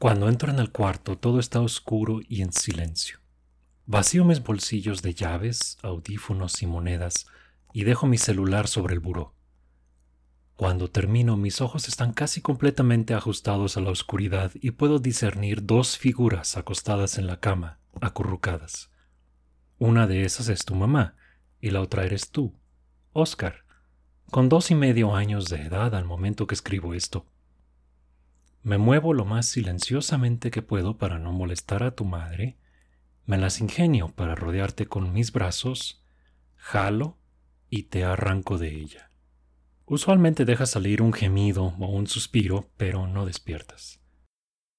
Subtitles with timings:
[0.00, 3.18] Cuando entro en el cuarto todo está oscuro y en silencio.
[3.84, 7.26] Vacío mis bolsillos de llaves, audífonos y monedas
[7.74, 9.34] y dejo mi celular sobre el buró.
[10.56, 15.98] Cuando termino mis ojos están casi completamente ajustados a la oscuridad y puedo discernir dos
[15.98, 18.90] figuras acostadas en la cama, acurrucadas.
[19.78, 21.14] Una de esas es tu mamá
[21.60, 22.54] y la otra eres tú,
[23.12, 23.66] Oscar,
[24.30, 27.26] con dos y medio años de edad al momento que escribo esto.
[28.62, 32.58] Me muevo lo más silenciosamente que puedo para no molestar a tu madre,
[33.24, 36.04] me las ingenio para rodearte con mis brazos,
[36.56, 37.16] jalo
[37.70, 39.10] y te arranco de ella.
[39.86, 44.00] Usualmente dejas salir un gemido o un suspiro, pero no despiertas.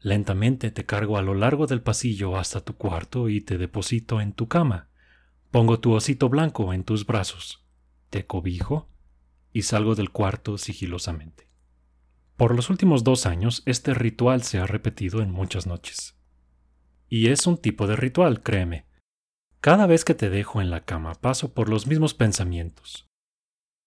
[0.00, 4.32] Lentamente te cargo a lo largo del pasillo hasta tu cuarto y te deposito en
[4.32, 4.90] tu cama.
[5.50, 7.64] Pongo tu osito blanco en tus brazos,
[8.10, 8.90] te cobijo
[9.52, 11.51] y salgo del cuarto sigilosamente.
[12.42, 16.18] Por los últimos dos años este ritual se ha repetido en muchas noches.
[17.08, 18.84] Y es un tipo de ritual, créeme.
[19.60, 23.06] Cada vez que te dejo en la cama paso por los mismos pensamientos.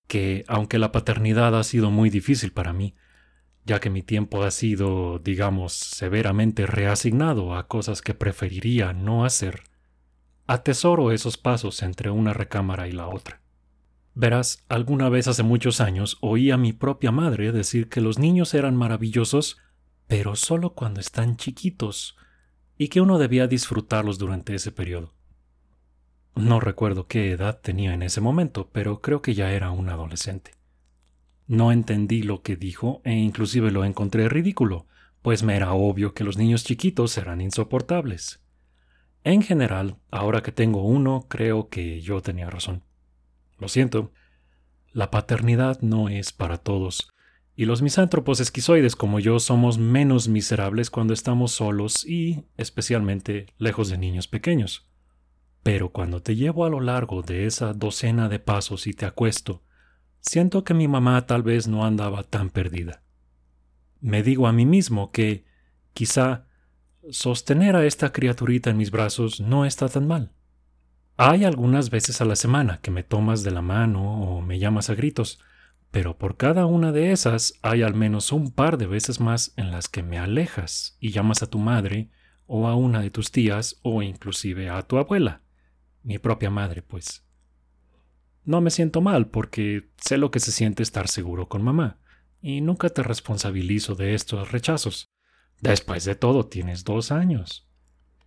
[0.08, 2.96] Que, aunque la paternidad ha sido muy difícil para mí,
[3.66, 9.64] ya que mi tiempo ha sido, digamos, severamente reasignado a cosas que preferiría no hacer,
[10.48, 13.42] atesoro esos pasos entre una recámara y la otra.
[14.16, 18.54] Verás, alguna vez hace muchos años oí a mi propia madre decir que los niños
[18.54, 19.58] eran maravillosos,
[20.08, 22.16] pero solo cuando están chiquitos,
[22.78, 25.14] y que uno debía disfrutarlos durante ese periodo.
[26.34, 30.52] No recuerdo qué edad tenía en ese momento, pero creo que ya era un adolescente.
[31.48, 34.88] No entendí lo que dijo e inclusive lo encontré ridículo,
[35.22, 38.42] pues me era obvio que los niños chiquitos eran insoportables.
[39.26, 42.84] En general, ahora que tengo uno, creo que yo tenía razón.
[43.58, 44.12] Lo siento.
[44.92, 47.10] La paternidad no es para todos,
[47.56, 53.90] y los misántropos esquizoides como yo somos menos miserables cuando estamos solos y, especialmente, lejos
[53.90, 54.90] de niños pequeños.
[55.64, 59.64] Pero cuando te llevo a lo largo de esa docena de pasos y te acuesto,
[60.20, 63.04] siento que mi mamá tal vez no andaba tan perdida.
[64.02, 65.46] Me digo a mí mismo que,
[65.94, 66.46] quizá,
[67.10, 70.35] sostener a esta criaturita en mis brazos no está tan mal.
[71.18, 74.90] Hay algunas veces a la semana que me tomas de la mano o me llamas
[74.90, 75.40] a gritos,
[75.90, 79.72] pero por cada una de esas hay al menos un par de veces más en
[79.72, 82.10] las que me alejas y llamas a tu madre
[82.48, 85.42] o a una de tus tías o inclusive a tu abuela,
[86.04, 87.26] mi propia madre, pues.
[88.44, 91.98] No me siento mal porque sé lo que se siente estar seguro con mamá,
[92.42, 95.10] y nunca te responsabilizo de estos rechazos.
[95.62, 97.68] Después de todo, tienes dos años.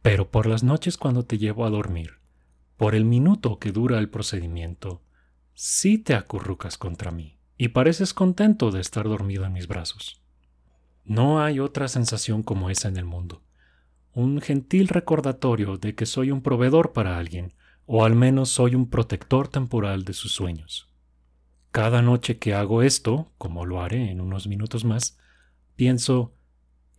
[0.00, 2.18] Pero por las noches cuando te llevo a dormir,
[2.78, 5.02] por el minuto que dura el procedimiento,
[5.52, 10.22] sí te acurrucas contra mí y pareces contento de estar dormido en mis brazos.
[11.04, 13.42] No hay otra sensación como esa en el mundo.
[14.14, 17.52] Un gentil recordatorio de que soy un proveedor para alguien,
[17.84, 20.88] o al menos soy un protector temporal de sus sueños.
[21.72, 25.18] Cada noche que hago esto, como lo haré en unos minutos más,
[25.74, 26.32] pienso,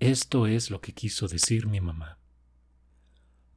[0.02, 2.18] esto es lo que quiso decir mi mamá.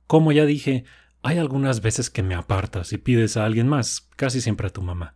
[0.06, 0.84] Como ya dije,
[1.22, 4.82] hay algunas veces que me apartas y pides a alguien más, casi siempre a tu
[4.82, 5.14] mamá.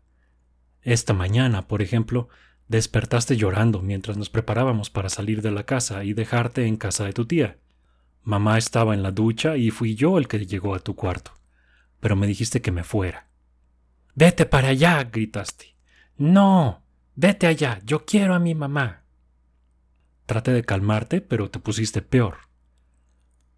[0.83, 2.28] Esta mañana, por ejemplo,
[2.69, 7.12] despertaste llorando mientras nos preparábamos para salir de la casa y dejarte en casa de
[7.12, 7.59] tu tía.
[8.22, 11.33] Mamá estaba en la ducha y fui yo el que llegó a tu cuarto,
[11.99, 13.28] pero me dijiste que me fuera.
[14.15, 15.77] Vete para allá, gritaste.
[16.16, 16.84] No,
[17.16, 19.03] vete allá, yo quiero a mi mamá.
[20.25, 22.39] Traté de calmarte, pero te pusiste peor.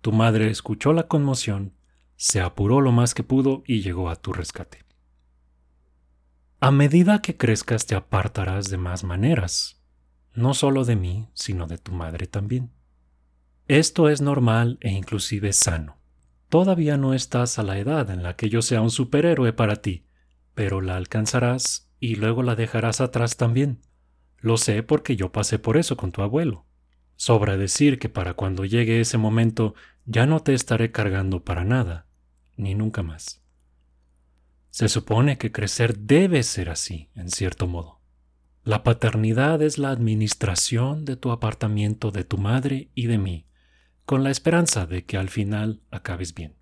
[0.00, 1.77] Tu madre escuchó la conmoción
[2.18, 4.84] se apuró lo más que pudo y llegó a tu rescate.
[6.58, 9.80] A medida que crezcas te apartarás de más maneras,
[10.34, 12.72] no solo de mí, sino de tu madre también.
[13.68, 15.98] Esto es normal e inclusive sano.
[16.48, 20.04] Todavía no estás a la edad en la que yo sea un superhéroe para ti,
[20.54, 23.80] pero la alcanzarás y luego la dejarás atrás también.
[24.38, 26.66] Lo sé porque yo pasé por eso con tu abuelo.
[27.14, 32.07] Sobra decir que para cuando llegue ese momento ya no te estaré cargando para nada,
[32.58, 33.43] ni nunca más.
[34.70, 38.00] Se supone que crecer debe ser así, en cierto modo.
[38.64, 43.46] La paternidad es la administración de tu apartamiento de tu madre y de mí,
[44.05, 46.55] con la esperanza de que al final acabes bien.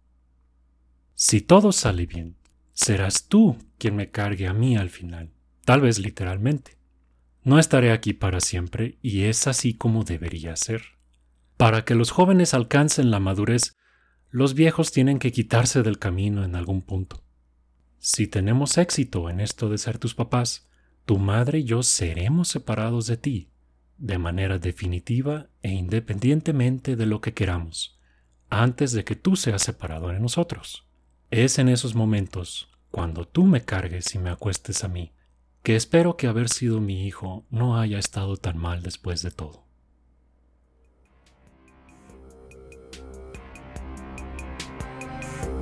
[1.15, 2.37] Si todo sale bien,
[2.73, 5.33] serás tú quien me cargue a mí al final,
[5.65, 6.79] tal vez literalmente.
[7.43, 10.83] No estaré aquí para siempre y es así como debería ser.
[11.57, 13.77] Para que los jóvenes alcancen la madurez,
[14.31, 17.23] los viejos tienen que quitarse del camino en algún punto.
[17.99, 20.69] Si tenemos éxito en esto de ser tus papás,
[21.05, 23.51] tu madre y yo seremos separados de ti,
[23.99, 27.99] de manera definitiva e independientemente de lo que queramos,
[28.51, 30.87] antes de que tú seas separado de nosotros.
[31.31, 35.13] Es en esos momentos, cuando tú me cargues y me acuestes a mí,
[35.63, 39.66] que espero que haber sido mi hijo no haya estado tan mal después de todo.